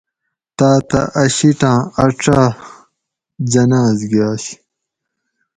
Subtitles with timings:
[0.57, 2.47] تاۤتہ اۤ شیٹاۤں اچاۤ
[3.51, 4.43] جناز گاش